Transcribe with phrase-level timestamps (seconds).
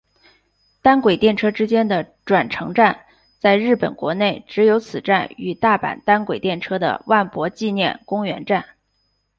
[0.81, 3.01] 单轨电车之间的转乘站
[3.37, 8.65] 在日本国内只有此站与大阪单轨电车的万博纪念公园站。